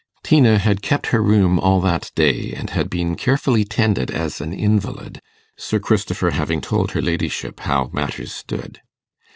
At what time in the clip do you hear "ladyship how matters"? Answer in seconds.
7.03-8.33